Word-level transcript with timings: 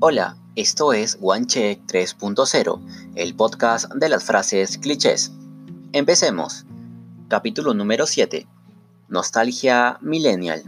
Hola, 0.00 0.36
esto 0.54 0.92
es 0.92 1.18
OneCheck 1.20 1.84
3.0, 1.86 2.80
el 3.16 3.34
podcast 3.34 3.92
de 3.94 4.08
las 4.08 4.22
frases 4.22 4.78
clichés. 4.78 5.32
Empecemos. 5.92 6.66
Capítulo 7.26 7.74
número 7.74 8.06
7. 8.06 8.46
Nostalgia 9.08 9.98
Millennial. 10.00 10.62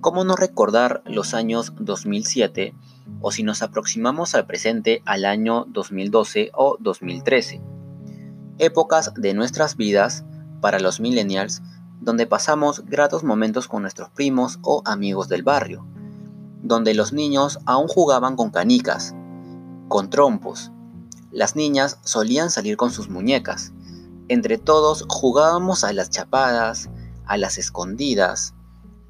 ¿Cómo 0.00 0.24
no 0.24 0.34
recordar 0.34 1.04
los 1.06 1.34
años 1.34 1.72
2007 1.78 2.74
o 3.20 3.30
si 3.30 3.44
nos 3.44 3.62
aproximamos 3.62 4.34
al 4.34 4.44
presente 4.44 5.02
al 5.06 5.24
año 5.24 5.64
2012 5.68 6.50
o 6.52 6.78
2013? 6.80 7.60
Épocas 8.58 9.14
de 9.14 9.34
nuestras 9.34 9.76
vidas 9.76 10.24
para 10.60 10.80
los 10.80 10.98
millennials 10.98 11.62
donde 12.00 12.26
pasamos 12.26 12.84
gratos 12.86 13.22
momentos 13.22 13.68
con 13.68 13.82
nuestros 13.82 14.10
primos 14.10 14.58
o 14.62 14.82
amigos 14.84 15.28
del 15.28 15.44
barrio 15.44 15.91
donde 16.62 16.94
los 16.94 17.12
niños 17.12 17.58
aún 17.66 17.88
jugaban 17.88 18.36
con 18.36 18.50
canicas, 18.50 19.14
con 19.88 20.08
trompos. 20.08 20.70
Las 21.30 21.56
niñas 21.56 21.98
solían 22.02 22.50
salir 22.50 22.76
con 22.76 22.90
sus 22.90 23.08
muñecas. 23.08 23.72
Entre 24.28 24.58
todos 24.58 25.04
jugábamos 25.08 25.84
a 25.84 25.92
las 25.92 26.08
chapadas, 26.08 26.88
a 27.26 27.36
las 27.36 27.58
escondidas, 27.58 28.54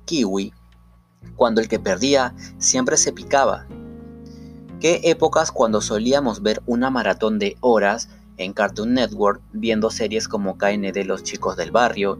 kiwi, 0.06 0.52
cuando 1.36 1.60
el 1.60 1.68
que 1.68 1.78
perdía 1.78 2.34
siempre 2.58 2.96
se 2.96 3.12
picaba. 3.12 3.66
Qué 4.80 5.00
épocas 5.04 5.52
cuando 5.52 5.80
solíamos 5.80 6.42
ver 6.42 6.62
una 6.66 6.90
maratón 6.90 7.38
de 7.38 7.56
horas 7.60 8.08
en 8.36 8.52
Cartoon 8.52 8.94
Network 8.94 9.40
viendo 9.52 9.90
series 9.90 10.26
como 10.26 10.56
KND 10.56 11.04
Los 11.04 11.22
Chicos 11.22 11.56
del 11.56 11.70
Barrio, 11.70 12.18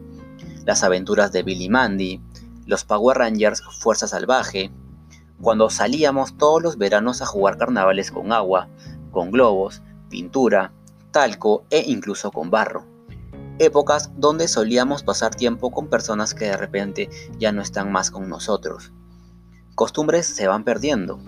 Las 0.64 0.84
Aventuras 0.84 1.32
de 1.32 1.42
Billy 1.42 1.68
Mandy, 1.68 2.20
Los 2.66 2.84
Power 2.84 3.18
Rangers 3.18 3.62
Fuerza 3.80 4.06
Salvaje, 4.06 4.70
cuando 5.42 5.68
salíamos 5.70 6.38
todos 6.38 6.62
los 6.62 6.78
veranos 6.78 7.20
a 7.20 7.26
jugar 7.26 7.58
carnavales 7.58 8.12
con 8.12 8.32
agua, 8.32 8.68
con 9.10 9.32
globos, 9.32 9.82
pintura, 10.08 10.72
talco 11.10 11.64
e 11.68 11.82
incluso 11.88 12.30
con 12.30 12.48
barro. 12.48 12.86
Épocas 13.58 14.12
donde 14.16 14.46
solíamos 14.46 15.02
pasar 15.02 15.34
tiempo 15.34 15.72
con 15.72 15.88
personas 15.88 16.32
que 16.32 16.46
de 16.46 16.56
repente 16.56 17.10
ya 17.38 17.50
no 17.50 17.60
están 17.60 17.90
más 17.90 18.10
con 18.12 18.28
nosotros. 18.28 18.92
Costumbres 19.74 20.26
se 20.26 20.46
van 20.46 20.62
perdiendo. 20.62 21.18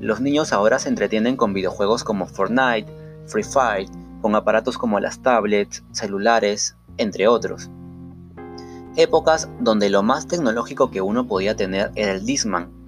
Los 0.00 0.22
niños 0.22 0.54
ahora 0.54 0.78
se 0.78 0.88
entretienen 0.88 1.36
con 1.36 1.52
videojuegos 1.52 2.02
como 2.02 2.26
Fortnite, 2.26 2.90
Free 3.26 3.44
Fire, 3.44 3.90
con 4.22 4.34
aparatos 4.34 4.78
como 4.78 5.00
las 5.00 5.20
tablets, 5.20 5.84
celulares, 5.92 6.76
entre 6.96 7.28
otros. 7.28 7.68
Épocas 8.96 9.50
donde 9.60 9.90
lo 9.90 10.02
más 10.02 10.26
tecnológico 10.26 10.90
que 10.90 11.02
uno 11.02 11.26
podía 11.26 11.54
tener 11.54 11.92
era 11.94 12.12
el 12.12 12.24
Disman, 12.24 12.79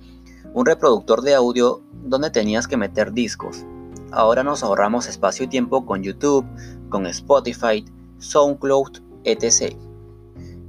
un 0.55 0.67
reproductor 0.67 1.23
de 1.23 1.35
audio 1.35 1.83
donde 2.05 2.31
tenías 2.31 2.67
que 2.67 2.77
meter 2.77 3.13
discos. 3.13 3.65
Ahora 4.11 4.43
nos 4.43 4.63
ahorramos 4.63 5.09
espacio 5.09 5.47
y 5.47 5.49
tiempo 5.49 5.87
con 5.87 6.03
YouTube, 6.03 6.45
con 6.91 7.07
Spotify, 7.07 7.85
SoundCloud, 8.19 8.99
etc. 9.25 9.75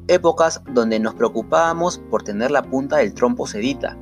Épocas 0.07 0.61
donde 0.73 0.99
nos 0.99 1.15
preocupábamos 1.15 1.97
por 2.09 2.23
tener 2.23 2.51
la 2.51 2.63
punta 2.63 2.97
del 2.97 3.13
trompo 3.13 3.45
sedita. 3.45 3.97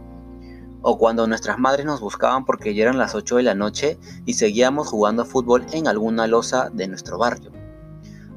O 0.83 0.97
cuando 0.97 1.27
nuestras 1.27 1.57
madres 1.57 1.85
nos 1.85 2.01
buscaban 2.01 2.45
porque 2.45 2.73
ya 2.75 2.83
eran 2.83 2.97
las 2.97 3.15
8 3.15 3.37
de 3.37 3.43
la 3.43 3.55
noche 3.55 3.97
y 4.25 4.33
seguíamos 4.33 4.87
jugando 4.87 5.25
fútbol 5.25 5.65
en 5.73 5.87
alguna 5.87 6.27
losa 6.27 6.69
de 6.71 6.87
nuestro 6.87 7.17
barrio. 7.17 7.51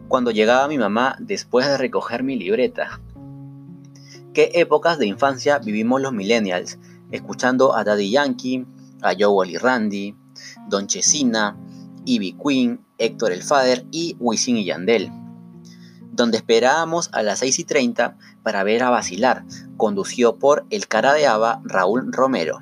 Cuando 0.09 0.31
llegaba 0.31 0.69
mi 0.69 0.79
mamá 0.79 1.17
después 1.21 1.67
de 1.67 1.77
recoger 1.77 2.23
mi 2.23 2.37
libreta. 2.37 3.01
¿Qué 4.33 4.51
épocas 4.55 4.99
de 4.99 5.07
infancia 5.07 5.59
vivimos 5.59 6.01
los 6.01 6.13
millennials? 6.13 6.79
Escuchando 7.11 7.77
a 7.77 7.85
Daddy 7.85 8.11
Yankee, 8.11 8.67
a 9.03 9.13
Joe 9.19 9.49
y 9.49 9.57
Randy, 9.57 10.17
Don 10.69 10.87
Chesina, 10.87 11.57
Ivy 12.05 12.37
Queen, 12.43 12.85
Héctor 12.99 13.33
el 13.33 13.43
Father 13.43 13.87
y 13.91 14.17
Wisin 14.19 14.57
y 14.57 14.65
Yandel. 14.65 15.11
Donde 16.13 16.37
esperábamos 16.37 17.11
a 17.13 17.23
las 17.23 17.41
6 17.41 17.59
y 17.59 17.65
30 17.65 18.17
para 18.43 18.63
ver 18.63 18.83
a 18.83 18.91
vacilar, 18.91 19.45
conducido 19.77 20.39
por 20.39 20.65
el 20.71 20.87
cara 20.87 21.13
de 21.13 21.27
Ava 21.27 21.61
Raúl 21.65 22.13
Romero, 22.13 22.61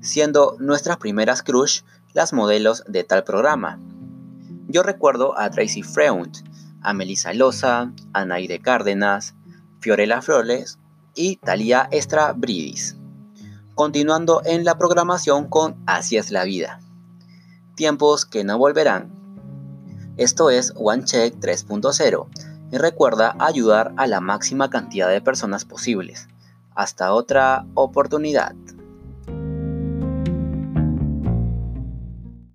siendo 0.00 0.56
nuestras 0.58 0.96
primeras 0.96 1.42
crush 1.42 1.82
las 2.14 2.32
modelos 2.32 2.84
de 2.88 3.04
tal 3.04 3.24
programa. 3.24 3.78
Yo 4.68 4.82
recuerdo 4.82 5.38
a 5.38 5.50
Tracy 5.50 5.82
Freund, 5.82 6.32
a 6.80 6.94
Melissa 6.94 7.34
Loza, 7.34 7.92
a 8.14 8.24
Naide 8.24 8.60
Cárdenas, 8.60 9.34
Fiorella 9.80 10.22
Flores 10.22 10.78
y 11.14 11.36
Thalia 11.36 11.88
Estra 11.90 12.32
Bridis 12.32 12.96
continuando 13.74 14.42
en 14.44 14.64
la 14.64 14.76
programación 14.76 15.48
con 15.48 15.82
Así 15.86 16.16
es 16.16 16.30
la 16.30 16.44
vida. 16.44 16.80
Tiempos 17.74 18.26
que 18.26 18.44
no 18.44 18.58
volverán. 18.58 19.12
Esto 20.16 20.50
es 20.50 20.72
OneCheck 20.76 21.38
3.0 21.40 22.28
y 22.70 22.76
recuerda 22.76 23.36
ayudar 23.38 23.92
a 23.96 24.06
la 24.06 24.20
máxima 24.20 24.70
cantidad 24.70 25.08
de 25.08 25.20
personas 25.20 25.64
posibles. 25.64 26.28
Hasta 26.74 27.12
otra 27.12 27.66
oportunidad. 27.74 28.54